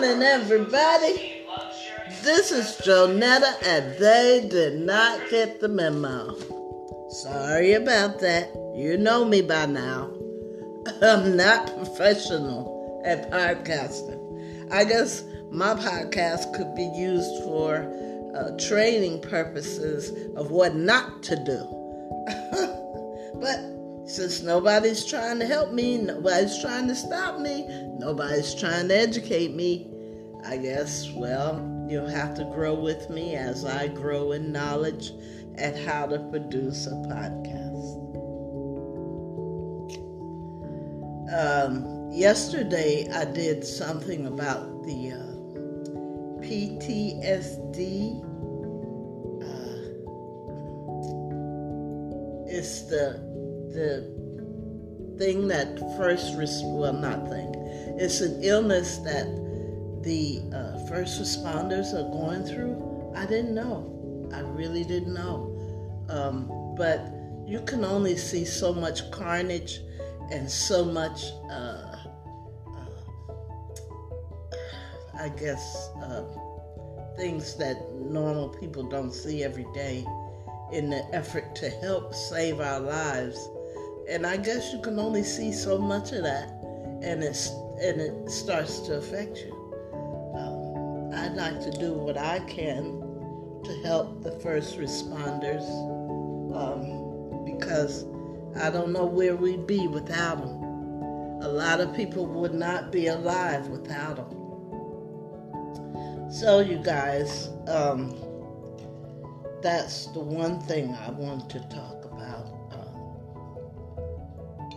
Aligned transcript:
morning, 0.00 0.22
everybody. 0.22 1.42
This 2.22 2.52
is 2.52 2.66
Jonetta, 2.86 3.52
and 3.64 3.98
they 3.98 4.46
did 4.48 4.78
not 4.78 5.28
get 5.28 5.58
the 5.58 5.66
memo. 5.66 6.36
Sorry 7.10 7.72
about 7.72 8.20
that. 8.20 8.48
You 8.76 8.96
know 8.96 9.24
me 9.24 9.42
by 9.42 9.66
now. 9.66 10.12
I'm 11.02 11.36
not 11.36 11.66
professional 11.74 13.02
at 13.04 13.28
podcasting. 13.32 14.70
I 14.70 14.84
guess 14.84 15.24
my 15.50 15.74
podcast 15.74 16.54
could 16.54 16.76
be 16.76 16.88
used 16.94 17.42
for 17.42 17.78
uh, 18.36 18.56
training 18.56 19.20
purposes 19.20 20.12
of 20.36 20.52
what 20.52 20.76
not 20.76 21.24
to 21.24 21.34
do. 21.34 21.58
but 23.40 23.78
since 24.08 24.40
nobody's 24.40 25.04
trying 25.04 25.38
to 25.38 25.44
help 25.44 25.70
me, 25.70 25.98
nobody's 25.98 26.58
trying 26.62 26.88
to 26.88 26.94
stop 26.94 27.38
me, 27.38 27.68
nobody's 27.98 28.54
trying 28.54 28.88
to 28.88 28.96
educate 28.96 29.54
me, 29.54 29.86
I 30.48 30.56
guess, 30.56 31.10
well, 31.12 31.60
you'll 31.90 32.08
have 32.08 32.34
to 32.36 32.44
grow 32.44 32.72
with 32.74 33.10
me 33.10 33.36
as 33.36 33.66
I 33.66 33.88
grow 33.88 34.32
in 34.32 34.50
knowledge 34.50 35.12
at 35.56 35.78
how 35.78 36.06
to 36.06 36.18
produce 36.30 36.86
a 36.86 36.92
podcast. 36.92 37.98
Um, 41.30 42.10
yesterday, 42.10 43.06
I 43.12 43.26
did 43.26 43.62
something 43.62 44.26
about 44.26 44.84
the 44.84 45.12
uh, 45.12 45.28
PTSD. 46.40 48.24
Uh, 49.42 49.78
it's 52.48 52.82
the 52.84 53.20
the 53.74 54.18
thing 55.18 55.46
that 55.48 55.78
first, 55.98 56.34
res- 56.36 56.62
well, 56.64 56.94
not 56.94 57.28
thing, 57.28 57.52
it's 57.98 58.22
an 58.22 58.42
illness 58.42 58.96
that 58.98 59.47
the 60.08 60.40
uh, 60.56 60.78
first 60.86 61.20
responders 61.20 61.92
are 61.92 62.10
going 62.10 62.42
through. 62.42 63.12
I 63.14 63.26
didn't 63.26 63.54
know. 63.54 64.30
I 64.32 64.40
really 64.40 64.82
didn't 64.82 65.12
know. 65.12 65.54
Um, 66.08 66.74
but 66.76 67.12
you 67.46 67.60
can 67.60 67.84
only 67.84 68.16
see 68.16 68.46
so 68.46 68.72
much 68.72 69.10
carnage 69.10 69.80
and 70.32 70.50
so 70.50 70.84
much, 70.86 71.24
uh, 71.50 71.94
uh, 72.74 73.02
I 75.18 75.28
guess, 75.28 75.90
uh, 76.02 76.24
things 77.16 77.56
that 77.56 77.76
normal 77.94 78.48
people 78.48 78.84
don't 78.88 79.12
see 79.12 79.44
every 79.44 79.66
day 79.74 80.06
in 80.72 80.88
the 80.88 81.04
effort 81.12 81.54
to 81.56 81.68
help 81.68 82.14
save 82.14 82.60
our 82.60 82.80
lives 82.80 83.48
and 84.08 84.26
I 84.26 84.38
guess 84.38 84.72
you 84.72 84.80
can 84.80 84.98
only 84.98 85.22
see 85.22 85.52
so 85.52 85.76
much 85.76 86.12
of 86.12 86.22
that, 86.22 86.48
and 87.02 87.22
it's 87.22 87.50
and 87.82 88.00
it 88.00 88.30
starts 88.30 88.80
to 88.80 88.96
affect 88.96 89.36
you. 89.38 89.57
Um, 91.38 91.54
like 91.54 91.60
to 91.60 91.70
do 91.78 91.92
what 91.92 92.18
I 92.18 92.40
can 92.40 93.00
to 93.64 93.80
help 93.84 94.22
the 94.22 94.32
first 94.40 94.78
responders 94.78 95.64
um, 96.54 97.44
because 97.44 98.06
I 98.60 98.70
don't 98.70 98.92
know 98.92 99.04
where 99.04 99.36
we'd 99.36 99.66
be 99.66 99.86
without 99.86 100.40
them. 100.40 100.62
A 101.42 101.48
lot 101.48 101.80
of 101.80 101.94
people 101.94 102.26
would 102.26 102.54
not 102.54 102.90
be 102.90 103.06
alive 103.06 103.68
without 103.68 104.16
them. 104.16 104.34
So, 106.30 106.60
you 106.60 106.78
guys, 106.78 107.48
um, 107.68 108.14
that's 109.62 110.06
the 110.06 110.20
one 110.20 110.60
thing 110.60 110.94
I 110.94 111.10
want 111.10 111.48
to 111.50 111.60
talk 111.60 112.04
about. 112.04 112.46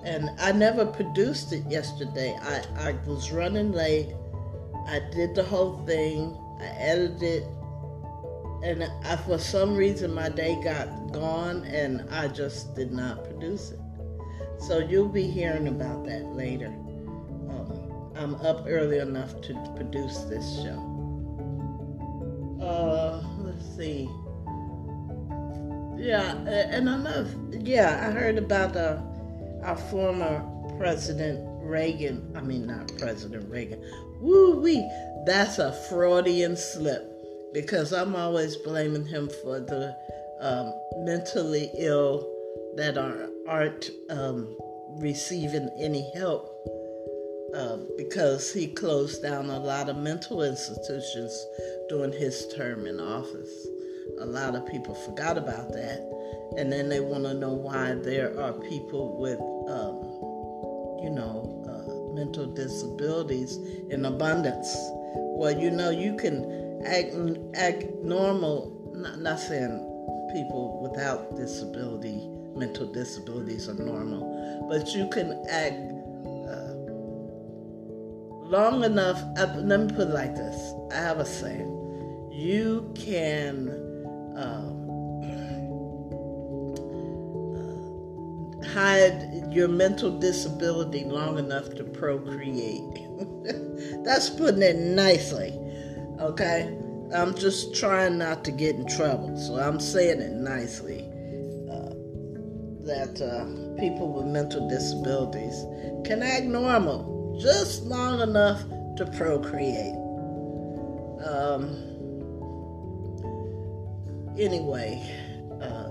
and 0.04 0.32
I 0.40 0.52
never 0.52 0.86
produced 0.86 1.54
it 1.54 1.64
yesterday. 1.70 2.36
I, 2.42 2.64
I 2.90 2.92
was 3.06 3.32
running 3.32 3.72
late. 3.72 4.10
I 4.88 5.00
did 5.12 5.36
the 5.36 5.44
whole 5.44 5.86
thing. 5.86 6.36
I 6.62 6.68
edited 6.78 7.24
it. 7.24 7.48
And 8.64 8.84
I, 9.04 9.16
for 9.16 9.40
some 9.40 9.76
reason, 9.76 10.14
my 10.14 10.30
day 10.30 10.60
got 10.64 11.12
gone 11.12 11.64
and 11.66 12.08
I 12.12 12.28
just 12.28 12.76
did 12.76 12.92
not 12.92 13.24
produce 13.24 13.72
it. 13.72 13.80
So 14.60 14.78
you'll 14.78 15.10
be 15.10 15.24
hearing 15.24 15.68
about 15.68 16.06
that 16.06 16.24
later. 16.36 16.68
Um, 16.68 18.12
I'm 18.16 18.36
up 18.36 18.66
early 18.68 19.00
enough 19.00 19.42
to 19.42 19.54
produce 19.76 20.20
this 20.26 20.62
show. 20.62 20.88
Uh, 22.62 23.24
let's 23.40 23.66
see. 23.76 24.08
Yeah, 25.98 26.36
and 26.48 26.88
another, 26.88 27.28
yeah, 27.52 28.08
I 28.08 28.12
heard 28.12 28.38
about 28.38 28.76
uh, 28.76 29.02
our 29.64 29.76
former 29.76 30.44
President 30.78 31.40
Reagan, 31.64 32.32
I 32.36 32.42
mean, 32.42 32.68
not 32.68 32.92
President 32.98 33.50
Reagan, 33.50 33.84
woo 34.22 34.60
wee, 34.60 34.90
that's 35.26 35.60
a 35.60 35.74
Freudian 35.90 36.56
slip 36.56 37.08
because 37.54 37.92
I'm 37.92 38.16
always 38.16 38.56
blaming 38.58 39.06
him 39.06 39.30
for 39.44 39.60
the 39.60 39.96
um, 40.40 40.74
mentally 41.06 41.70
ill 41.78 42.28
that 42.76 42.98
are, 42.98 43.30
aren't 43.48 43.90
um, 44.10 44.58
receiving 45.00 45.70
any 45.80 46.10
help 46.16 46.50
uh, 47.56 47.78
because 47.98 48.54
he 48.54 48.68
closed 48.68 49.22
down 49.22 49.50
a 49.50 49.60
lot 49.60 49.90
of 49.90 49.98
mental 49.98 50.44
institutions 50.44 51.46
during 51.90 52.14
his 52.14 52.48
term 52.56 52.88
in 52.88 53.00
office. 53.00 53.68
A 54.20 54.26
lot 54.26 54.56
of 54.56 54.66
people 54.68 54.96
forgot 54.96 55.38
about 55.38 55.74
that 55.74 56.12
and 56.58 56.72
then 56.72 56.90
they 56.90 57.00
want 57.00 57.24
to 57.24 57.34
know 57.34 57.54
why 57.54 57.96
there 57.96 58.38
are 58.40 58.54
people 58.54 59.18
with, 59.18 59.40
um, 59.70 59.96
you 61.04 61.10
know, 61.10 61.61
mental 62.22 62.46
disabilities 62.46 63.58
in 63.90 64.06
abundance. 64.06 64.70
Well, 65.40 65.58
you 65.60 65.72
know, 65.72 65.90
you 65.90 66.16
can 66.18 66.84
act 66.86 67.16
act 67.56 67.84
normal. 68.04 68.78
Not, 68.94 69.20
not 69.20 69.40
saying 69.40 69.74
people 70.32 70.80
without 70.84 71.36
disability, 71.36 72.30
mental 72.56 72.86
disabilities 72.92 73.68
are 73.68 73.74
normal, 73.74 74.68
but 74.70 74.94
you 74.94 75.10
can 75.10 75.44
act 75.50 75.82
uh, 76.52 76.74
long 78.46 78.84
enough. 78.84 79.20
Let 79.36 79.80
me 79.80 79.88
put 79.96 80.10
it 80.10 80.14
like 80.14 80.36
this: 80.36 80.58
I 80.92 80.98
have 80.98 81.18
a 81.18 81.26
saying. 81.26 81.70
You 82.32 82.92
can. 82.96 83.70
Um, 84.38 84.81
hide 88.74 89.52
your 89.52 89.68
mental 89.68 90.18
disability 90.18 91.04
long 91.04 91.38
enough 91.38 91.74
to 91.76 91.84
procreate. 91.84 92.84
That's 94.04 94.30
putting 94.30 94.62
it 94.62 94.78
nicely. 94.78 95.58
Okay? 96.20 96.78
I'm 97.14 97.36
just 97.36 97.76
trying 97.76 98.18
not 98.18 98.46
to 98.46 98.52
get 98.52 98.76
in 98.76 98.88
trouble, 98.88 99.38
so 99.38 99.56
I'm 99.56 99.80
saying 99.80 100.22
it 100.22 100.34
nicely. 100.34 101.02
Uh, 101.70 101.94
that 102.86 103.22
uh, 103.22 103.80
people 103.80 104.14
with 104.14 104.28
mental 104.28 104.68
disabilities 104.70 105.66
can 106.06 106.24
act 106.24 106.46
normal 106.46 107.38
just 107.42 107.84
long 107.84 108.22
enough 108.22 108.62
to 108.98 109.06
procreate. 109.18 109.96
Um, 111.26 111.92
anyway, 114.40 115.02
uh, 115.62 115.90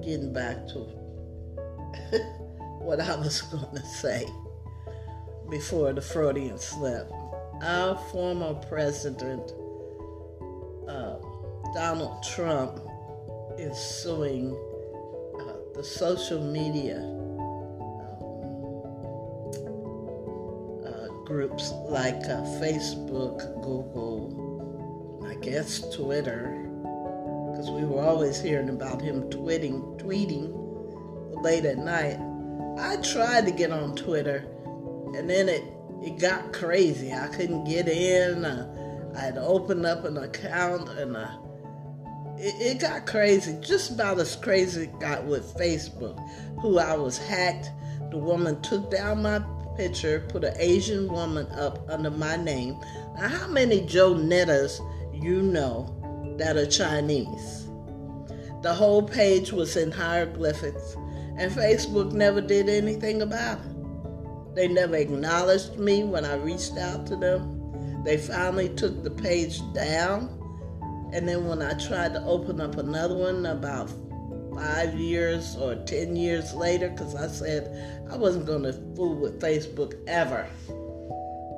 getting 0.00 0.32
back 0.32 0.66
to 0.68 1.01
what 2.78 3.00
I 3.00 3.16
was 3.16 3.42
going 3.42 3.74
to 3.74 3.86
say 3.86 4.26
before 5.52 5.92
the 5.92 6.00
Freudian 6.00 6.58
slip. 6.58 7.10
Our 7.62 7.96
former 8.10 8.54
president, 8.54 9.52
uh, 10.88 11.16
Donald 11.74 12.22
Trump, 12.22 12.80
is 13.58 13.76
suing 13.76 14.56
uh, 15.38 15.52
the 15.74 15.84
social 15.84 16.42
media 16.42 16.98
um, 16.98 17.22
uh, 20.86 21.08
groups 21.24 21.70
like 21.84 22.24
uh, 22.24 22.42
Facebook, 22.58 23.38
Google, 23.62 25.22
I 25.28 25.34
guess 25.44 25.80
Twitter, 25.94 26.66
because 27.50 27.70
we 27.70 27.84
were 27.84 28.02
always 28.02 28.40
hearing 28.40 28.70
about 28.70 29.02
him 29.02 29.30
tweeting, 29.30 30.00
tweeting 30.00 30.61
late 31.42 31.64
at 31.64 31.78
night. 31.78 32.18
I 32.78 32.96
tried 32.96 33.46
to 33.46 33.52
get 33.52 33.70
on 33.70 33.94
Twitter, 33.96 34.46
and 35.14 35.28
then 35.28 35.48
it 35.48 35.64
it 36.02 36.18
got 36.18 36.52
crazy. 36.52 37.12
I 37.12 37.28
couldn't 37.28 37.64
get 37.64 37.88
in. 37.88 38.44
Uh, 38.44 39.12
I 39.16 39.20
had 39.20 39.34
to 39.34 39.42
open 39.42 39.84
up 39.84 40.04
an 40.04 40.16
account, 40.16 40.88
and 40.88 41.16
uh, 41.16 41.30
it, 42.38 42.54
it 42.60 42.80
got 42.80 43.06
crazy. 43.06 43.56
Just 43.60 43.90
about 43.92 44.18
as 44.18 44.36
crazy 44.36 44.84
it 44.84 45.00
got 45.00 45.24
with 45.24 45.54
Facebook, 45.56 46.18
who 46.60 46.78
I 46.78 46.96
was 46.96 47.18
hacked. 47.18 47.70
The 48.10 48.18
woman 48.18 48.60
took 48.62 48.90
down 48.90 49.22
my 49.22 49.42
picture, 49.76 50.26
put 50.28 50.44
an 50.44 50.54
Asian 50.58 51.08
woman 51.08 51.46
up 51.52 51.88
under 51.88 52.10
my 52.10 52.36
name. 52.36 52.78
Now, 53.16 53.28
how 53.28 53.48
many 53.48 53.80
Jonettas 53.82 54.80
you 55.14 55.42
know 55.42 56.34
that 56.38 56.56
are 56.56 56.66
Chinese? 56.66 57.68
The 58.62 58.72
whole 58.72 59.02
page 59.02 59.52
was 59.52 59.76
in 59.76 59.90
hieroglyphics 59.90 60.96
and 61.38 61.50
Facebook 61.50 62.12
never 62.12 62.40
did 62.40 62.68
anything 62.68 63.22
about 63.22 63.58
it. 63.58 64.54
They 64.54 64.68
never 64.68 64.96
acknowledged 64.96 65.78
me 65.78 66.04
when 66.04 66.24
I 66.24 66.34
reached 66.34 66.76
out 66.76 67.06
to 67.06 67.16
them. 67.16 68.02
they 68.04 68.18
finally 68.18 68.68
took 68.68 69.02
the 69.02 69.10
page 69.10 69.60
down. 69.72 70.38
And 71.12 71.28
then 71.28 71.46
when 71.46 71.62
I 71.62 71.74
tried 71.74 72.14
to 72.14 72.22
open 72.24 72.60
up 72.60 72.76
another 72.76 73.14
one 73.14 73.46
about 73.46 73.90
five 74.54 74.94
years 74.94 75.56
or 75.56 75.76
10 75.76 76.16
years 76.16 76.52
later, 76.52 76.90
because 76.90 77.14
I 77.14 77.28
said 77.28 78.06
I 78.10 78.16
wasn't 78.16 78.46
going 78.46 78.64
to 78.64 78.72
fool 78.96 79.16
with 79.16 79.40
Facebook 79.40 79.94
ever. 80.06 80.46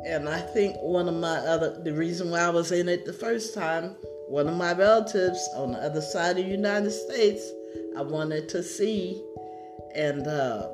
And 0.06 0.28
I 0.28 0.40
think 0.40 0.76
one 0.80 1.08
of 1.08 1.14
my 1.14 1.38
other, 1.38 1.80
the 1.82 1.92
reason 1.92 2.30
why 2.30 2.40
I 2.40 2.50
was 2.50 2.72
in 2.72 2.88
it 2.88 3.06
the 3.06 3.12
first 3.12 3.54
time, 3.54 3.96
one 4.28 4.48
of 4.48 4.56
my 4.56 4.74
relatives 4.74 5.48
on 5.56 5.72
the 5.72 5.78
other 5.78 6.02
side 6.02 6.38
of 6.38 6.44
the 6.44 6.50
United 6.50 6.90
States, 6.90 7.50
I 7.96 8.02
wanted 8.02 8.48
to 8.50 8.62
see, 8.62 9.22
and 9.94 10.26
uh, 10.26 10.68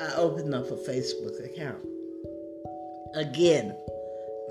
I 0.00 0.14
opened 0.16 0.54
up 0.54 0.70
a 0.70 0.76
Facebook 0.76 1.44
account. 1.44 1.84
Again, 3.14 3.74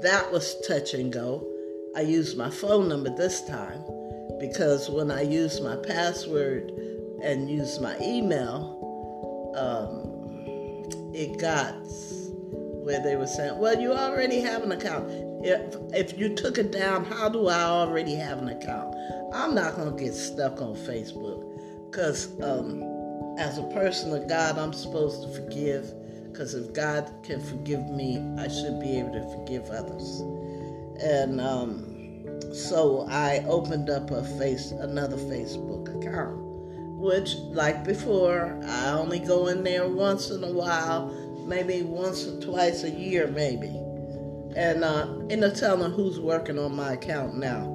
that 0.01 0.31
was 0.31 0.55
touch 0.67 0.93
and 0.93 1.11
go. 1.11 1.47
I 1.95 2.01
used 2.01 2.37
my 2.37 2.49
phone 2.49 2.87
number 2.87 3.09
this 3.09 3.41
time 3.47 3.83
because 4.39 4.89
when 4.89 5.09
I 5.11 5.21
used 5.21 5.63
my 5.63 5.75
password 5.75 6.71
and 7.23 7.49
used 7.49 7.81
my 7.81 7.97
email, 7.99 8.75
um, 9.55 10.13
it 11.13 11.39
got 11.39 11.75
where 12.83 13.01
they 13.01 13.15
were 13.15 13.27
saying, 13.27 13.57
"Well, 13.57 13.79
you 13.79 13.93
already 13.93 14.39
have 14.39 14.63
an 14.63 14.71
account. 14.71 15.09
If 15.43 15.75
if 15.93 16.17
you 16.17 16.35
took 16.35 16.57
it 16.57 16.71
down, 16.71 17.05
how 17.05 17.29
do 17.29 17.47
I 17.47 17.63
already 17.63 18.15
have 18.15 18.39
an 18.39 18.49
account?" 18.49 18.95
I'm 19.33 19.53
not 19.53 19.75
gonna 19.75 19.91
get 19.91 20.13
stuck 20.13 20.61
on 20.61 20.75
Facebook 20.75 21.43
because 21.89 22.29
um, 22.41 22.96
as 23.37 23.57
a 23.57 23.63
person 23.63 24.13
of 24.13 24.27
God, 24.27 24.57
I'm 24.57 24.73
supposed 24.73 25.21
to 25.23 25.29
forgive. 25.29 25.93
Because 26.31 26.53
if 26.53 26.73
God 26.73 27.11
can 27.23 27.41
forgive 27.41 27.89
me, 27.89 28.23
I 28.37 28.47
should 28.47 28.79
be 28.79 28.99
able 28.99 29.13
to 29.13 29.37
forgive 29.37 29.69
others. 29.69 30.21
And 31.01 31.41
um, 31.41 31.97
so 32.53 33.07
I 33.09 33.43
opened 33.47 33.89
up 33.89 34.11
a 34.11 34.23
face 34.37 34.71
another 34.71 35.17
Facebook 35.17 35.89
account, 35.97 36.37
which, 36.99 37.35
like 37.35 37.83
before, 37.83 38.59
I 38.65 38.89
only 38.89 39.19
go 39.19 39.47
in 39.47 39.63
there 39.63 39.87
once 39.87 40.29
in 40.29 40.43
a 40.43 40.51
while, 40.51 41.07
maybe 41.47 41.81
once 41.83 42.25
or 42.27 42.39
twice 42.39 42.83
a 42.83 42.89
year, 42.89 43.27
maybe. 43.27 43.67
And 44.55 44.83
uh, 44.83 45.07
end 45.29 45.43
up 45.43 45.53
telling 45.55 45.91
who's 45.91 46.19
working 46.19 46.57
on 46.57 46.75
my 46.75 46.93
account 46.93 47.35
now. 47.37 47.73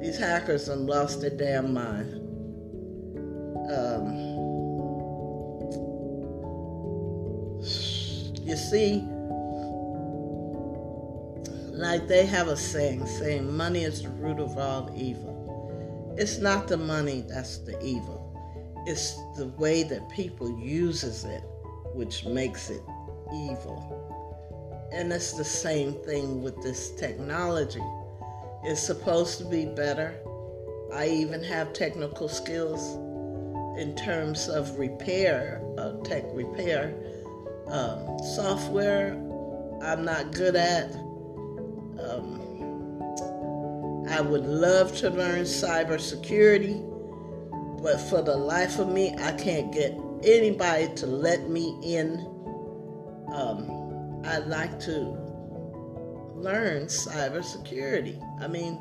These 0.00 0.18
hackers 0.18 0.66
have 0.66 0.78
lost 0.78 1.20
their 1.20 1.30
damn 1.30 1.72
mind. 1.72 2.20
Um, 3.72 4.13
you 8.54 8.60
see, 8.60 9.04
like 11.72 12.06
they 12.06 12.24
have 12.24 12.46
a 12.46 12.56
saying, 12.56 13.04
saying 13.04 13.52
money 13.52 13.82
is 13.82 14.02
the 14.02 14.10
root 14.10 14.38
of 14.38 14.56
all 14.56 14.92
evil. 14.94 16.14
It's 16.16 16.38
not 16.38 16.68
the 16.68 16.76
money 16.76 17.24
that's 17.28 17.58
the 17.58 17.76
evil. 17.84 18.20
It's 18.86 19.16
the 19.36 19.48
way 19.58 19.82
that 19.82 20.08
people 20.08 20.56
uses 20.56 21.24
it 21.24 21.42
which 21.94 22.26
makes 22.26 22.70
it 22.70 22.82
evil. 23.32 24.88
And 24.92 25.12
it's 25.12 25.32
the 25.32 25.44
same 25.44 25.94
thing 26.04 26.40
with 26.40 26.62
this 26.62 26.92
technology. 26.92 27.82
It's 28.62 28.80
supposed 28.80 29.38
to 29.38 29.46
be 29.46 29.66
better. 29.66 30.14
I 30.92 31.08
even 31.08 31.42
have 31.42 31.72
technical 31.72 32.28
skills 32.28 32.94
in 33.76 33.96
terms 33.96 34.48
of 34.48 34.78
repair, 34.78 35.60
uh, 35.76 35.94
tech 36.04 36.22
repair. 36.32 36.94
Um, 37.68 38.18
software, 38.34 39.12
I'm 39.82 40.04
not 40.04 40.32
good 40.32 40.56
at. 40.56 40.92
Um, 41.98 42.40
I 44.08 44.20
would 44.20 44.44
love 44.44 44.94
to 44.98 45.10
learn 45.10 45.42
cybersecurity, 45.42 46.82
but 47.82 47.98
for 47.98 48.22
the 48.22 48.36
life 48.36 48.78
of 48.78 48.88
me, 48.88 49.14
I 49.18 49.32
can't 49.32 49.72
get 49.72 49.98
anybody 50.22 50.94
to 50.96 51.06
let 51.06 51.48
me 51.48 51.78
in. 51.82 52.18
Um, 53.32 54.22
I'd 54.24 54.46
like 54.46 54.78
to 54.80 55.18
learn 56.34 56.86
cybersecurity. 56.86 58.20
I 58.40 58.46
mean, 58.46 58.78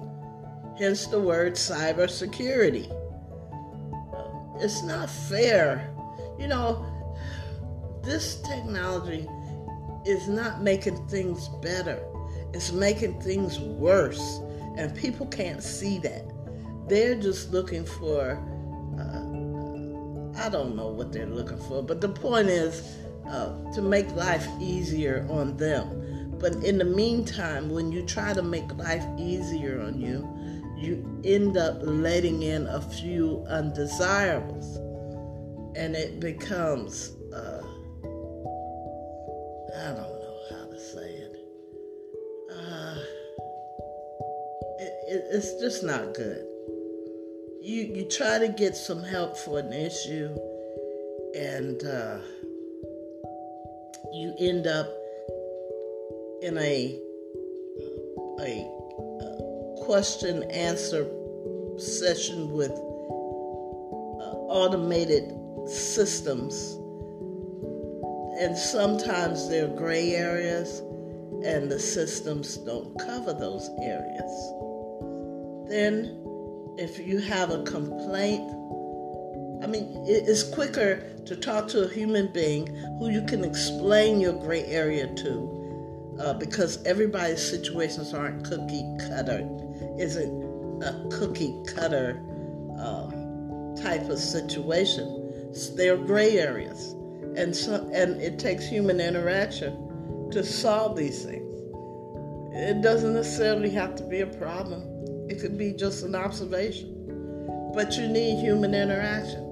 hence 0.77 1.07
the 1.07 1.19
word 1.19 1.53
cybersecurity. 1.53 2.91
It's 4.59 4.83
not 4.83 5.09
fair. 5.09 5.89
You 6.37 6.47
know, 6.47 6.85
this 8.03 8.41
technology 8.41 9.27
is 10.05 10.27
not 10.27 10.61
making 10.61 11.07
things 11.07 11.47
better, 11.61 12.03
it's 12.53 12.71
making 12.71 13.21
things 13.21 13.59
worse. 13.59 14.39
And 14.75 14.95
people 14.95 15.27
can't 15.27 15.61
see 15.61 15.99
that. 15.99 16.25
They're 16.87 17.15
just 17.15 17.51
looking 17.51 17.85
for 17.85 18.41
I 20.43 20.49
don't 20.49 20.75
know 20.75 20.87
what 20.87 21.13
they're 21.13 21.25
looking 21.25 21.59
for, 21.59 21.83
but 21.83 22.01
the 22.01 22.09
point 22.09 22.49
is 22.49 22.97
uh, 23.27 23.71
to 23.73 23.81
make 23.81 24.11
life 24.11 24.47
easier 24.59 25.25
on 25.29 25.55
them. 25.57 26.35
But 26.39 26.55
in 26.55 26.77
the 26.77 26.85
meantime, 26.85 27.69
when 27.69 27.91
you 27.91 28.03
try 28.05 28.33
to 28.33 28.41
make 28.41 28.75
life 28.75 29.05
easier 29.17 29.81
on 29.81 30.01
you, 30.01 30.27
you 30.75 31.21
end 31.23 31.55
up 31.55 31.77
letting 31.81 32.43
in 32.43 32.67
a 32.67 32.81
few 32.81 33.45
undesirables. 33.47 34.77
And 35.77 35.95
it 35.95 36.19
becomes, 36.19 37.11
uh, 37.11 37.22
I 39.75 39.87
don't 39.87 39.97
know 39.97 40.37
how 40.51 40.65
to 40.65 40.79
say 40.79 41.09
it. 41.09 41.35
Uh, 42.51 42.95
it, 44.79 44.93
it 45.07 45.25
it's 45.31 45.59
just 45.59 45.83
not 45.83 46.13
good 46.13 46.47
you 47.63 47.83
you 47.95 48.03
try 48.09 48.37
to 48.39 48.49
get 48.49 48.75
some 48.75 49.01
help 49.01 49.37
for 49.37 49.57
an 49.57 49.71
issue, 49.71 50.35
and 51.33 51.81
uh, 51.85 52.17
you 54.11 54.35
end 54.37 54.67
up 54.67 54.93
in 56.41 56.57
a 56.57 56.99
a, 58.41 58.69
question 59.85 60.43
answer 60.51 61.07
session 61.77 62.51
with 62.51 62.71
uh, 62.71 64.33
automated 64.51 65.31
systems, 65.69 66.77
and 68.43 68.57
sometimes 68.57 69.47
there 69.47 69.65
are 69.65 69.77
gray 69.77 70.15
areas, 70.15 70.79
and 71.45 71.71
the 71.71 71.79
systems 71.79 72.57
don't 72.57 72.93
cover 72.99 73.31
those 73.31 73.69
areas. 73.81 74.31
Then 75.69 76.19
if 76.77 76.99
you 76.99 77.19
have 77.19 77.51
a 77.51 77.63
complaint, 77.63 78.43
I 79.63 79.67
mean, 79.67 80.03
it's 80.05 80.43
quicker 80.43 81.09
to 81.25 81.37
talk 81.37 81.69
to 81.69 81.85
a 81.85 81.87
human 81.87 82.33
being 82.33 82.67
who 82.99 83.09
you 83.09 83.21
can 83.21 83.45
explain 83.45 84.19
your 84.19 84.33
gray 84.33 84.65
area 84.65 85.07
to 85.07 86.17
uh, 86.19 86.33
because 86.33 86.83
everybody's 86.83 87.41
situations 87.41 88.13
aren't 88.13 88.43
cookie 88.43 88.85
cutter, 89.07 89.47
isn't 89.97 90.83
a 90.83 91.07
cookie 91.17 91.55
cutter 91.65 92.21
um, 92.77 93.73
type 93.81 94.09
of 94.09 94.19
situation. 94.19 95.53
They're 95.77 95.95
gray 95.95 96.39
areas. 96.39 96.93
And, 97.35 97.55
so, 97.55 97.89
and 97.93 98.21
it 98.21 98.37
takes 98.39 98.65
human 98.65 98.99
interaction 98.99 100.29
to 100.31 100.43
solve 100.43 100.95
these 100.95 101.23
things. 101.25 101.53
It 102.55 102.81
doesn't 102.81 103.13
necessarily 103.13 103.71
have 103.71 103.95
to 103.95 104.03
be 104.03 104.21
a 104.21 104.27
problem. 104.27 104.83
It 105.29 105.39
could 105.39 105.57
be 105.57 105.73
just 105.73 106.03
an 106.03 106.15
observation. 106.15 107.71
But 107.73 107.97
you 107.97 108.07
need 108.07 108.39
human 108.39 108.75
interaction. 108.75 109.49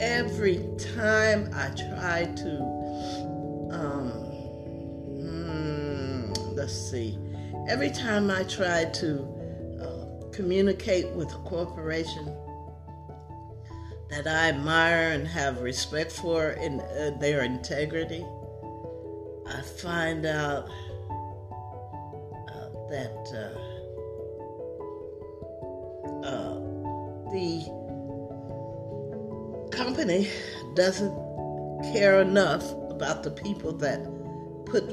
Every 0.00 0.64
time 0.94 1.50
I 1.52 1.70
try 1.70 2.24
to, 2.36 2.60
um, 3.72 4.10
hmm, 5.18 6.32
let's 6.54 6.72
see, 6.72 7.18
every 7.68 7.90
time 7.90 8.30
I 8.30 8.44
try 8.44 8.84
to 8.84 9.80
uh, 9.82 10.30
communicate 10.30 11.10
with 11.10 11.28
a 11.32 11.38
corporation 11.38 12.32
that 14.10 14.26
I 14.26 14.48
admire 14.48 15.12
and 15.12 15.26
have 15.26 15.60
respect 15.60 16.10
for 16.12 16.50
in 16.50 16.80
uh, 16.80 17.16
their 17.20 17.44
integrity, 17.44 18.26
I 19.46 19.62
find 19.62 20.26
out 20.26 20.68
uh, 22.48 22.68
that 22.90 23.32
uh, 23.34 23.70
the 27.30 27.62
company 29.70 30.28
doesn't 30.74 31.14
care 31.92 32.20
enough 32.20 32.72
about 32.90 33.22
the 33.22 33.30
people 33.30 33.72
that 33.72 34.04
put 34.66 34.88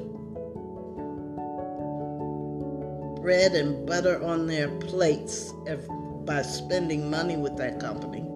bread 3.22 3.54
and 3.54 3.86
butter 3.86 4.24
on 4.24 4.48
their 4.48 4.70
plates 4.70 5.52
by 6.26 6.42
spending 6.44 7.10
money 7.10 7.36
with 7.38 7.58
that 7.58 7.80
company. 7.80 8.27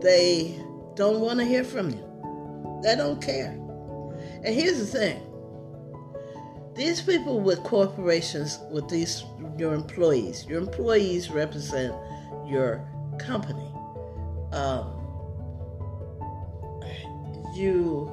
They 0.00 0.60
don't 0.94 1.20
want 1.20 1.38
to 1.40 1.44
hear 1.44 1.64
from 1.64 1.90
you. 1.90 2.80
They 2.82 2.96
don't 2.96 3.20
care. 3.22 3.52
And 4.44 4.54
here's 4.54 4.78
the 4.78 4.86
thing 4.86 5.22
these 6.74 7.00
people 7.00 7.40
with 7.40 7.62
corporations, 7.62 8.58
with 8.70 8.88
these 8.88 9.24
your 9.56 9.74
employees, 9.74 10.44
your 10.46 10.60
employees 10.60 11.30
represent 11.30 11.94
your 12.46 12.86
company. 13.18 13.72
Um, 14.52 14.92
you 17.54 18.10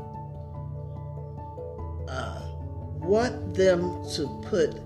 uh, 2.07 2.41
want 2.99 3.53
them 3.53 4.03
to 4.15 4.41
put 4.43 4.79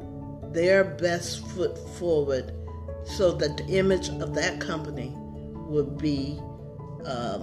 their 0.54 0.84
best 0.84 1.46
foot 1.50 1.78
forward 1.98 2.54
so 3.06 3.32
that 3.34 3.58
the 3.58 3.66
image 3.78 4.10
of 4.10 4.34
that 4.34 4.60
company 4.60 5.14
would 5.16 5.98
be 5.98 6.40
um, 7.08 7.42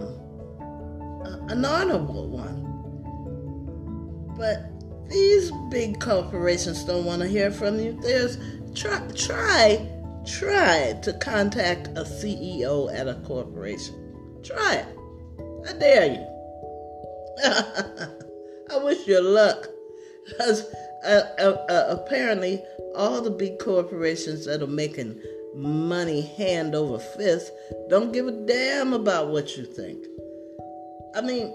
an 1.48 1.64
honorable 1.64 2.28
one. 2.28 2.62
But 4.36 4.70
these 5.08 5.50
big 5.70 6.00
corporations 6.00 6.84
don't 6.84 7.04
want 7.04 7.22
to 7.22 7.28
hear 7.28 7.50
from 7.50 7.78
you. 7.78 7.98
There's 8.00 8.38
try 8.74 9.00
try 9.14 9.88
try 10.26 10.98
to 11.02 11.12
contact 11.14 11.88
a 11.88 12.02
CEO 12.02 12.92
at 12.94 13.08
a 13.08 13.14
corporation. 13.26 14.40
Try 14.42 14.74
it. 14.76 14.86
I 15.68 15.72
dare 15.78 16.06
you. 16.12 16.26
I 18.70 18.78
wish 18.82 19.06
you 19.06 19.20
luck. 19.20 19.68
Because 20.26 20.64
uh, 21.04 21.22
uh, 21.38 21.64
uh, 21.68 21.86
apparently, 21.90 22.62
all 22.94 23.20
the 23.20 23.30
big 23.30 23.58
corporations 23.58 24.46
that 24.46 24.62
are 24.62 24.66
making 24.66 25.20
money 25.54 26.22
hand 26.36 26.74
over 26.74 26.98
fist 26.98 27.52
don't 27.88 28.12
give 28.12 28.26
a 28.26 28.32
damn 28.32 28.92
about 28.92 29.28
what 29.28 29.56
you 29.56 29.64
think. 29.64 30.04
I 31.14 31.20
mean, 31.20 31.54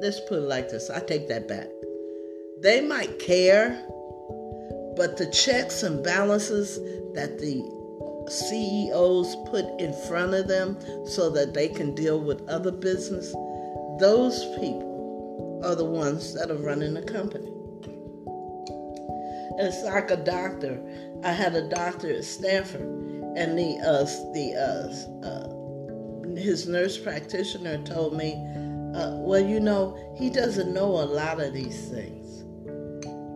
let's 0.00 0.20
put 0.20 0.38
it 0.38 0.42
like 0.42 0.70
this 0.70 0.90
I 0.90 1.00
take 1.00 1.28
that 1.28 1.48
back. 1.48 1.66
They 2.62 2.80
might 2.80 3.18
care, 3.18 3.82
but 4.96 5.16
the 5.16 5.30
checks 5.32 5.82
and 5.82 6.04
balances 6.04 6.76
that 7.14 7.38
the 7.38 7.62
CEOs 8.30 9.36
put 9.50 9.64
in 9.80 9.92
front 10.08 10.34
of 10.34 10.46
them 10.46 10.78
so 11.06 11.30
that 11.30 11.54
they 11.54 11.68
can 11.68 11.94
deal 11.94 12.20
with 12.20 12.48
other 12.48 12.70
business, 12.70 13.32
those 13.98 14.44
people 14.56 15.60
are 15.64 15.74
the 15.74 15.84
ones 15.84 16.34
that 16.34 16.50
are 16.50 16.56
running 16.56 16.94
the 16.94 17.02
company. 17.02 17.50
It's 19.58 19.82
like 19.84 20.10
a 20.10 20.16
doctor. 20.16 20.80
I 21.24 21.32
had 21.32 21.54
a 21.54 21.68
doctor 21.68 22.10
at 22.10 22.24
Stanford, 22.24 22.86
and 23.36 23.58
the 23.58 23.78
uh, 23.78 24.04
the 24.32 24.54
uh, 24.56 25.26
uh, 25.26 26.36
his 26.36 26.66
nurse 26.66 26.98
practitioner 26.98 27.78
told 27.84 28.16
me, 28.16 28.34
uh, 28.94 29.16
well, 29.16 29.40
you 29.44 29.60
know, 29.60 29.96
he 30.16 30.30
doesn't 30.30 30.72
know 30.72 30.86
a 30.86 31.04
lot 31.04 31.40
of 31.40 31.52
these 31.52 31.88
things. 31.88 32.42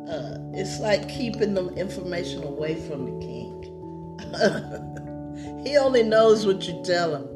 Uh, 0.08 0.38
it's 0.52 0.80
like 0.80 1.08
keeping 1.08 1.54
the 1.54 1.68
information 1.74 2.44
away 2.44 2.74
from 2.88 3.06
the 3.06 3.26
king. 3.26 3.50
he 5.64 5.76
only 5.76 6.02
knows 6.02 6.46
what 6.46 6.66
you 6.66 6.82
tell 6.84 7.14
him. 7.14 7.28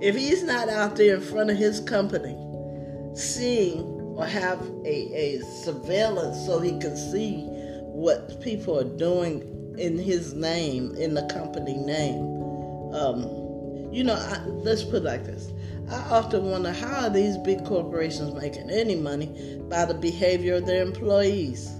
If 0.00 0.16
he's 0.16 0.42
not 0.42 0.68
out 0.68 0.96
there 0.96 1.16
in 1.16 1.20
front 1.20 1.50
of 1.50 1.56
his 1.56 1.80
company, 1.80 2.36
seeing 3.14 3.80
or 4.16 4.26
have 4.26 4.60
a, 4.84 5.12
a 5.14 5.40
surveillance 5.62 6.44
so 6.46 6.60
he 6.60 6.78
can 6.78 6.96
see 6.96 7.44
what 7.82 8.40
people 8.40 8.78
are 8.78 8.96
doing 8.96 9.57
in 9.78 9.98
his 9.98 10.34
name, 10.34 10.94
in 10.96 11.14
the 11.14 11.26
company 11.26 11.76
name. 11.76 12.22
Um, 12.92 13.22
you 13.92 14.04
know, 14.04 14.14
I, 14.14 14.44
let's 14.46 14.84
put 14.84 14.96
it 14.96 15.04
like 15.04 15.24
this. 15.24 15.50
I 15.90 15.96
often 16.10 16.50
wonder 16.50 16.72
how 16.72 17.06
are 17.06 17.10
these 17.10 17.38
big 17.38 17.64
corporations 17.64 18.34
making 18.34 18.70
any 18.70 18.94
money 18.94 19.58
by 19.68 19.86
the 19.86 19.94
behavior 19.94 20.56
of 20.56 20.66
their 20.66 20.82
employees? 20.82 21.70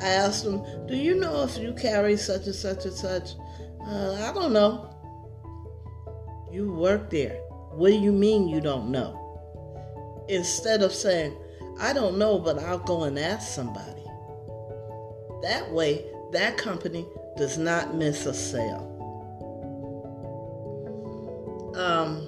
I 0.00 0.08
asked 0.08 0.44
them, 0.44 0.64
Do 0.86 0.96
you 0.96 1.14
know 1.14 1.44
if 1.44 1.56
you 1.58 1.72
carry 1.74 2.16
such 2.16 2.46
and 2.46 2.54
such 2.54 2.84
and 2.84 2.94
such? 2.94 3.30
Uh, 3.86 4.14
I 4.28 4.32
don't 4.32 4.52
know. 4.52 4.86
You 6.50 6.72
work 6.72 7.10
there. 7.10 7.36
What 7.72 7.90
do 7.90 7.94
you 7.94 8.12
mean 8.12 8.48
you 8.48 8.60
don't 8.60 8.90
know? 8.90 9.16
Instead 10.28 10.82
of 10.82 10.92
saying, 10.92 11.36
I 11.78 11.92
don't 11.92 12.18
know, 12.18 12.38
but 12.38 12.58
I'll 12.58 12.78
go 12.78 13.04
and 13.04 13.18
ask 13.18 13.54
somebody. 13.54 14.02
That 15.42 15.70
way, 15.70 16.04
that 16.32 16.56
company 16.56 17.06
does 17.36 17.58
not 17.58 17.94
miss 17.94 18.26
a 18.26 18.34
sale. 18.34 18.86
Um, 21.76 22.26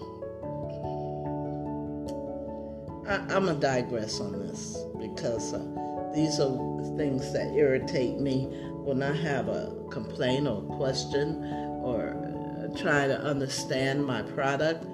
I, 3.09 3.17
am 3.35 3.45
going 3.45 3.57
to 3.57 3.61
digress 3.61 4.21
on 4.21 4.33
this 4.47 4.79
because 4.99 5.53
uh, 5.53 6.13
these 6.15 6.41
are 6.41 6.97
things 6.97 7.33
that 7.33 7.53
irritate 7.55 8.19
me 8.19 8.45
when 8.85 9.03
I 9.03 9.15
have 9.15 9.49
a 9.49 9.75
complaint 9.91 10.47
or 10.47 10.63
question 10.77 11.45
or 11.83 12.15
uh, 12.15 12.79
try 12.79 13.07
to 13.07 13.21
understand 13.21 14.05
my 14.05 14.23
product. 14.23 14.85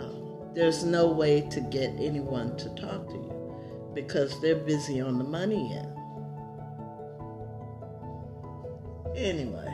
Uh, 0.00 0.08
there's 0.54 0.84
no 0.84 1.08
way 1.08 1.42
to 1.50 1.60
get 1.60 1.90
anyone 1.98 2.56
to 2.56 2.68
talk 2.70 3.06
to 3.08 3.14
you 3.14 3.90
because 3.94 4.40
they're 4.40 4.56
busy 4.56 5.00
on 5.00 5.18
the 5.18 5.24
money 5.24 5.74
end. 5.74 5.89
Anyway, 9.20 9.68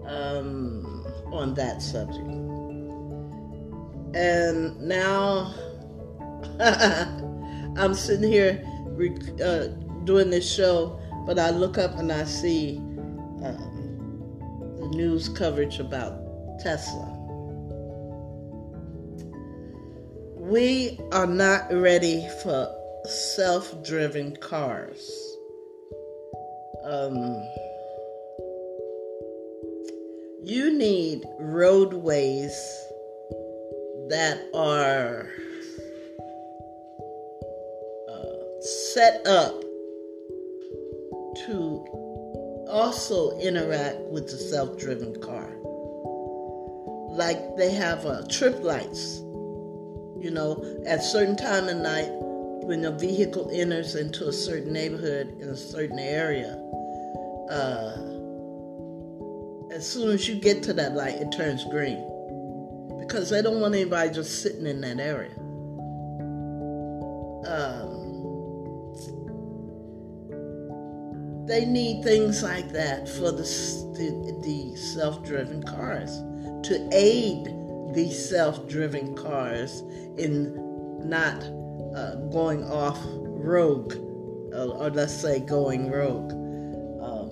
um, 0.07 1.07
on 1.35 1.53
that 1.57 1.83
subject. 1.83 2.19
And 4.15 4.81
now 4.81 5.53
I'm 7.77 7.93
sitting 7.93 8.33
here 8.33 8.65
uh, 9.45 9.67
doing 10.05 10.31
this 10.31 10.51
show, 10.51 10.99
but 11.27 11.39
I 11.39 11.51
look 11.51 11.77
up 11.77 11.99
and 11.99 12.11
I 12.11 12.25
see 12.25 12.81
news 14.91 15.29
coverage 15.29 15.79
about 15.79 16.21
Tesla. 16.61 17.17
We 20.37 20.99
are 21.13 21.27
not 21.27 21.73
ready 21.73 22.29
for 22.43 22.69
self 23.05 23.85
driven 23.85 24.37
cars. 24.37 25.37
Um, 26.85 27.15
you 30.43 30.77
need 30.77 31.25
roadways 31.39 32.53
that 34.09 34.41
are 34.55 35.31
uh, 38.09 38.61
set 38.61 39.27
up 39.27 39.63
also 42.71 43.37
interact 43.39 43.99
with 44.11 44.27
the 44.31 44.37
self 44.37 44.79
driven 44.79 45.21
car. 45.21 45.49
Like 47.11 47.57
they 47.57 47.73
have 47.73 48.07
uh, 48.07 48.23
trip 48.29 48.63
lights, 48.63 49.19
you 50.19 50.31
know, 50.31 50.65
at 50.87 51.03
certain 51.03 51.37
time 51.37 51.69
of 51.69 51.77
night 51.77 52.09
when 52.63 52.85
a 52.85 52.93
vehicle 52.93 53.51
enters 53.53 53.95
into 53.97 54.29
a 54.29 54.33
certain 54.33 54.73
neighborhood 54.73 55.37
in 55.41 55.49
a 55.49 55.57
certain 55.57 55.99
area. 55.99 56.57
Uh, 57.51 57.97
as 59.75 59.89
soon 59.89 60.11
as 60.11 60.29
you 60.29 60.37
get 60.37 60.63
to 60.65 60.73
that 60.75 60.95
light, 60.95 61.15
it 61.15 61.33
turns 61.33 61.65
green 61.65 62.07
because 62.99 63.31
they 63.31 63.43
don't 63.43 63.61
want 63.61 63.75
anybody 63.75 64.13
just 64.13 64.43
sitting 64.43 64.67
in 64.67 64.81
that 64.83 65.01
area. 65.01 65.40
They 71.51 71.65
need 71.65 72.05
things 72.05 72.45
like 72.45 72.71
that 72.75 73.09
for 73.09 73.33
the, 73.33 73.43
the, 73.43 74.41
the 74.41 74.77
self 74.77 75.25
driven 75.25 75.65
cars 75.65 76.23
to 76.69 76.89
aid 76.93 77.47
the 77.93 78.09
self 78.13 78.69
driven 78.69 79.17
cars 79.17 79.81
in 80.17 80.55
not 81.09 81.43
uh, 81.97 82.15
going 82.31 82.63
off 82.63 83.01
rogue, 83.05 83.95
uh, 84.55 84.69
or 84.69 84.91
let's 84.91 85.13
say 85.13 85.41
going 85.41 85.91
rogue. 85.91 86.31
Um, 87.03 87.31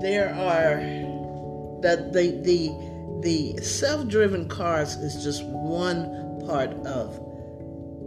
there 0.00 0.32
are 0.36 0.76
that 1.82 2.12
the 2.12 2.40
the 2.42 2.70
the 3.22 3.60
self-driven 3.60 4.48
cars 4.48 4.94
is 4.94 5.24
just 5.24 5.44
one 5.46 6.44
part 6.46 6.70
of 6.86 7.18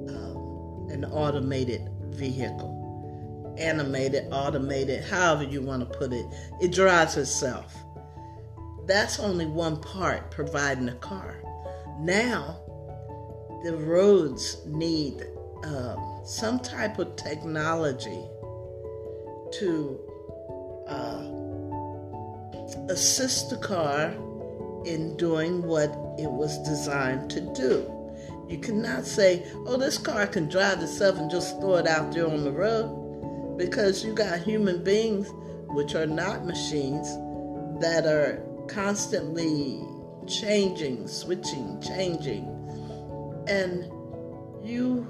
uh, 0.07 0.93
an 0.93 1.03
automated 1.11 1.89
vehicle. 2.19 3.55
Animated, 3.57 4.27
automated, 4.31 5.03
however 5.05 5.43
you 5.43 5.61
want 5.61 5.81
to 5.81 5.97
put 5.97 6.13
it, 6.13 6.25
it 6.61 6.71
drives 6.71 7.17
itself. 7.17 7.75
That's 8.85 9.19
only 9.19 9.45
one 9.45 9.81
part 9.81 10.31
providing 10.31 10.85
the 10.85 10.93
car. 10.93 11.41
Now, 11.99 12.61
the 13.63 13.75
roads 13.75 14.65
need 14.65 15.23
um, 15.63 16.21
some 16.23 16.59
type 16.59 16.99
of 16.99 17.15
technology 17.15 18.23
to 19.59 19.99
uh, 20.87 21.23
assist 22.89 23.49
the 23.49 23.57
car 23.57 24.13
in 24.85 25.17
doing 25.17 25.61
what 25.63 25.89
it 26.17 26.31
was 26.31 26.57
designed 26.59 27.29
to 27.31 27.41
do. 27.53 27.98
You 28.49 28.57
cannot 28.57 29.05
say, 29.05 29.45
oh, 29.67 29.77
this 29.77 29.99
car 29.99 30.25
can 30.25 30.49
drive 30.49 30.81
itself 30.81 31.19
and 31.19 31.29
just 31.29 31.59
throw 31.59 31.75
it 31.75 31.85
out 31.85 32.11
there 32.11 32.27
on 32.27 32.43
the 32.43 32.51
road 32.51 33.57
because 33.57 34.03
you 34.03 34.15
got 34.15 34.39
human 34.39 34.83
beings, 34.83 35.27
which 35.67 35.93
are 35.93 36.07
not 36.07 36.45
machines, 36.45 37.07
that 37.79 38.07
are 38.07 38.41
constantly 38.67 39.83
changing, 40.27 41.07
switching, 41.07 41.79
changing. 41.81 42.45
And 43.47 43.83
you 44.63 45.07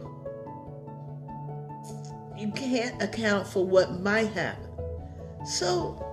you 2.38 2.51
can't 2.51 3.01
account 3.01 3.48
for 3.48 3.65
what 3.65 4.01
might 4.01 4.31
happen. 4.31 4.69
So, 5.46 6.05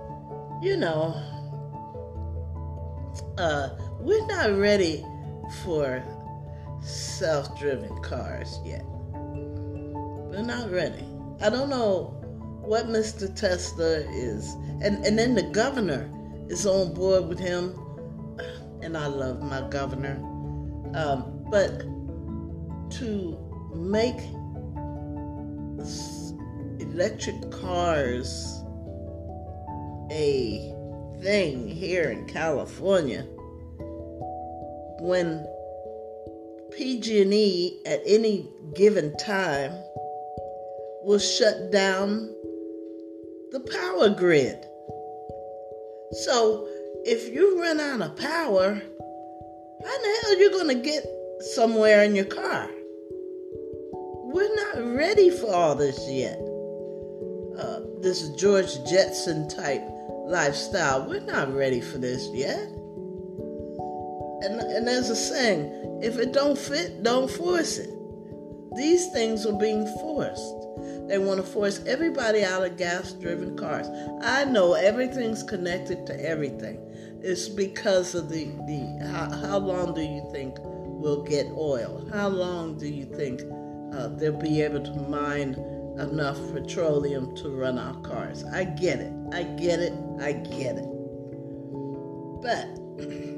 you 0.61 0.77
know, 0.77 1.15
uh, 3.37 3.69
we're 3.99 4.25
not 4.27 4.57
ready 4.57 5.05
for 5.63 6.03
self 6.87 7.57
driven 7.59 8.01
cars 8.01 8.59
yet. 8.65 8.83
We're 9.13 10.43
not 10.43 10.71
ready. 10.71 11.05
I 11.41 11.49
don't 11.49 11.69
know 11.69 12.13
what 12.61 12.87
Mr. 12.87 13.33
Tesla 13.35 13.99
is. 14.09 14.53
And, 14.81 15.05
and 15.05 15.17
then 15.17 15.35
the 15.35 15.43
governor 15.43 16.11
is 16.49 16.65
on 16.65 16.93
board 16.93 17.27
with 17.27 17.39
him. 17.39 17.77
And 18.81 18.95
I 18.95 19.07
love 19.07 19.41
my 19.41 19.67
governor. 19.69 20.15
Um, 20.93 21.45
but 21.49 21.79
to 22.99 23.37
make 23.73 24.19
electric 26.79 27.51
cars 27.51 28.63
a 30.11 30.73
thing 31.21 31.67
here 31.67 32.11
in 32.11 32.25
California 32.27 33.23
when 34.99 35.45
PG&E 36.77 37.79
at 37.87 38.01
any 38.05 38.47
given 38.75 39.17
time 39.17 39.71
will 41.01 41.17
shut 41.17 41.71
down 41.71 42.29
the 43.51 43.59
power 43.59 44.09
grid. 44.09 44.63
So 46.11 46.67
if 47.03 47.33
you 47.33 47.59
run 47.59 47.79
out 47.79 48.01
of 48.01 48.15
power, 48.15 48.75
how 48.75 49.97
the 50.01 50.17
hell 50.21 50.31
are 50.31 50.39
you 50.39 50.51
going 50.51 50.67
to 50.67 50.83
get 50.83 51.03
somewhere 51.55 52.03
in 52.03 52.15
your 52.15 52.25
car? 52.25 52.69
We're 54.29 54.55
not 54.55 54.95
ready 54.95 55.31
for 55.31 55.51
all 55.51 55.73
this 55.73 55.99
yet. 56.07 56.37
Uh, 57.57 57.79
this 58.01 58.29
George 58.35 58.71
Jetson 58.87 59.49
type 59.49 59.81
lifestyle. 60.27 61.09
We're 61.09 61.21
not 61.21 61.51
ready 61.55 61.81
for 61.81 61.97
this 61.97 62.29
yet. 62.33 62.67
And, 64.41 64.61
and 64.61 64.87
there's 64.87 65.09
a 65.09 65.15
saying 65.15 65.99
if 66.01 66.17
it 66.17 66.33
don't 66.33 66.57
fit, 66.57 67.03
don't 67.03 67.29
force 67.29 67.77
it. 67.77 67.89
These 68.75 69.11
things 69.11 69.45
are 69.45 69.57
being 69.57 69.85
forced. 69.99 70.53
They 71.07 71.17
want 71.17 71.39
to 71.39 71.45
force 71.45 71.83
everybody 71.85 72.43
out 72.43 72.65
of 72.65 72.77
gas 72.77 73.13
driven 73.13 73.57
cars. 73.57 73.87
I 74.21 74.45
know 74.45 74.73
everything's 74.73 75.41
connected 75.41 76.05
to 76.07 76.25
everything. 76.25 76.79
It's 77.21 77.49
because 77.49 78.13
of 78.13 78.29
the, 78.29 78.45
the 78.67 79.07
how, 79.07 79.31
how 79.47 79.57
long 79.57 79.93
do 79.95 80.01
you 80.01 80.27
think 80.31 80.57
we'll 80.61 81.23
get 81.23 81.47
oil? 81.47 82.07
How 82.13 82.27
long 82.27 82.77
do 82.77 82.87
you 82.87 83.05
think 83.05 83.41
uh, 83.95 84.09
they'll 84.09 84.37
be 84.37 84.61
able 84.61 84.83
to 84.83 84.93
mine 85.09 85.55
enough 85.99 86.37
petroleum 86.53 87.35
to 87.35 87.49
run 87.49 87.77
our 87.79 87.95
cars. 88.01 88.43
I 88.45 88.63
get 88.65 88.99
it. 88.99 89.13
I 89.33 89.43
get 89.43 89.79
it. 89.79 89.93
I 90.21 90.33
get 90.33 90.77
it. 90.77 90.85
But 92.41 92.65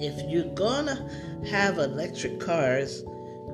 if 0.00 0.30
you're 0.30 0.52
gonna 0.54 1.08
have 1.48 1.78
electric 1.78 2.40
cars, 2.40 3.02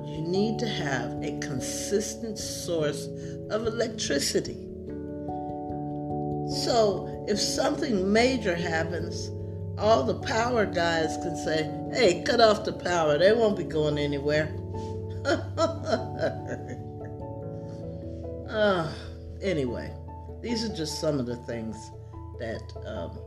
you 0.05 0.21
need 0.21 0.59
to 0.59 0.67
have 0.67 1.11
a 1.23 1.37
consistent 1.39 2.37
source 2.37 3.07
of 3.49 3.67
electricity. 3.67 4.67
So 6.63 7.25
if 7.27 7.39
something 7.39 8.11
major 8.11 8.55
happens, 8.55 9.31
all 9.77 10.03
the 10.03 10.19
power 10.19 10.65
guys 10.65 11.17
can 11.17 11.35
say, 11.37 11.71
hey, 11.93 12.23
cut 12.23 12.41
off 12.41 12.65
the 12.65 12.73
power. 12.73 13.17
They 13.17 13.31
won't 13.33 13.57
be 13.57 13.63
going 13.63 13.97
anywhere. 13.97 14.55
Uh, 18.51 18.91
anyway, 19.41 19.89
these 20.41 20.65
are 20.65 20.75
just 20.75 20.99
some 20.99 21.21
of 21.21 21.25
the 21.25 21.37
things 21.37 21.89
that 22.37 22.61
um, 22.85 23.17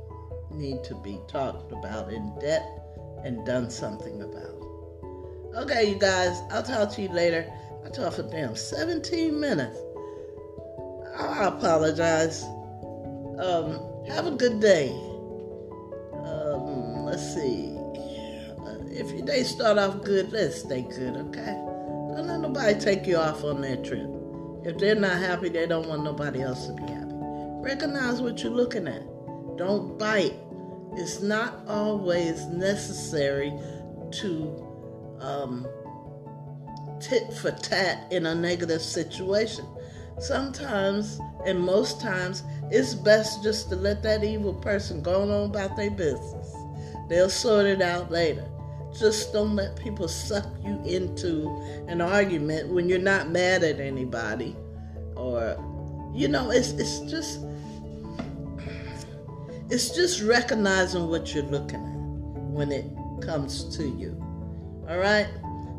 need 0.50 0.84
to 0.84 0.94
be 0.96 1.18
talked 1.28 1.72
about 1.72 2.12
in 2.12 2.30
depth 2.40 2.83
and 3.24 3.44
done 3.44 3.70
something 3.70 4.22
about. 4.22 5.62
Okay, 5.64 5.90
you 5.90 5.98
guys, 5.98 6.40
I'll 6.50 6.62
talk 6.62 6.92
to 6.92 7.02
you 7.02 7.08
later. 7.08 7.50
I 7.84 7.88
talked 7.88 8.16
for 8.16 8.22
damn 8.22 8.56
17 8.56 9.38
minutes. 9.38 9.78
I 11.16 11.46
apologize. 11.46 12.42
Um, 13.38 14.04
have 14.08 14.26
a 14.26 14.32
good 14.32 14.60
day. 14.60 14.90
Um, 16.24 17.04
let's 17.04 17.34
see. 17.34 17.76
Uh, 17.78 18.78
if 18.88 19.10
your 19.12 19.24
day 19.24 19.42
start 19.44 19.78
off 19.78 20.02
good, 20.02 20.32
let's 20.32 20.60
stay 20.60 20.82
good, 20.82 21.16
okay? 21.16 21.54
Don't 22.14 22.26
let 22.26 22.40
nobody 22.40 22.78
take 22.78 23.06
you 23.06 23.16
off 23.16 23.44
on 23.44 23.60
that 23.62 23.84
trip. 23.84 24.08
If 24.64 24.78
they're 24.78 24.94
not 24.94 25.18
happy, 25.18 25.50
they 25.50 25.66
don't 25.66 25.88
want 25.88 26.04
nobody 26.04 26.42
else 26.42 26.66
to 26.66 26.72
be 26.72 26.82
happy. 26.82 27.12
Recognize 27.12 28.20
what 28.20 28.42
you're 28.42 28.52
looking 28.52 28.88
at. 28.88 29.02
Don't 29.56 29.98
bite. 29.98 30.34
It's 30.96 31.20
not 31.20 31.54
always 31.66 32.44
necessary 32.46 33.52
to 34.12 35.18
um, 35.20 35.66
tit 37.00 37.32
for 37.32 37.50
tat 37.50 38.06
in 38.12 38.26
a 38.26 38.34
negative 38.34 38.80
situation. 38.80 39.66
Sometimes, 40.20 41.18
and 41.44 41.60
most 41.60 42.00
times, 42.00 42.44
it's 42.70 42.94
best 42.94 43.42
just 43.42 43.68
to 43.70 43.76
let 43.76 44.02
that 44.04 44.22
evil 44.22 44.54
person 44.54 45.02
go 45.02 45.22
on 45.22 45.50
about 45.50 45.76
their 45.76 45.90
business. 45.90 46.54
They'll 47.08 47.28
sort 47.28 47.66
it 47.66 47.82
out 47.82 48.10
later. 48.12 48.48
Just 48.96 49.32
don't 49.32 49.56
let 49.56 49.74
people 49.74 50.06
suck 50.06 50.46
you 50.64 50.80
into 50.84 51.48
an 51.88 52.00
argument 52.00 52.72
when 52.72 52.88
you're 52.88 53.00
not 53.00 53.30
mad 53.30 53.64
at 53.64 53.80
anybody. 53.80 54.56
Or, 55.16 55.56
you 56.14 56.28
know, 56.28 56.50
it's, 56.50 56.70
it's 56.72 57.00
just. 57.00 57.40
It's 59.70 59.90
just 59.90 60.22
recognizing 60.22 61.08
what 61.08 61.34
you're 61.34 61.44
looking 61.44 61.80
at 61.80 62.42
when 62.52 62.70
it 62.70 62.86
comes 63.22 63.76
to 63.76 63.88
you. 63.88 64.16
All 64.88 64.98
right? 64.98 65.28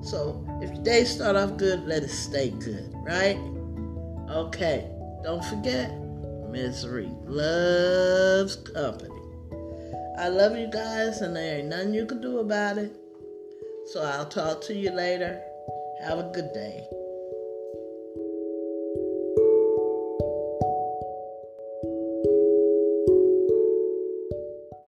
So 0.01 0.43
if 0.61 0.73
your 0.73 0.83
day 0.83 1.03
start 1.03 1.35
off 1.35 1.57
good, 1.57 1.85
let 1.85 2.03
it 2.03 2.09
stay 2.09 2.49
good, 2.49 2.93
right? 3.03 3.37
Okay. 4.29 4.91
Don't 5.23 5.43
forget, 5.45 5.91
misery 6.49 7.09
loves 7.25 8.55
company. 8.55 9.09
I 10.17 10.29
love 10.29 10.55
you 10.57 10.69
guys, 10.71 11.21
and 11.21 11.35
there 11.35 11.59
ain't 11.59 11.67
nothing 11.67 11.93
you 11.93 12.05
can 12.05 12.21
do 12.21 12.39
about 12.39 12.77
it. 12.77 12.95
So 13.87 14.01
I'll 14.01 14.27
talk 14.27 14.61
to 14.61 14.73
you 14.73 14.91
later. 14.91 15.41
Have 16.03 16.19
a 16.19 16.31
good 16.33 16.53
day. 16.53 16.87